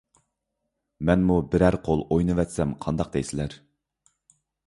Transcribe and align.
مەنمۇ 1.09 1.35
بىرەر 1.55 1.77
قول 1.89 2.01
ئوينىۋەتسەم 2.15 2.73
قانداق 2.85 3.13
دەيسىلەر! 3.19 3.57